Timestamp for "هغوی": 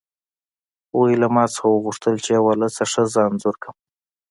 0.89-1.13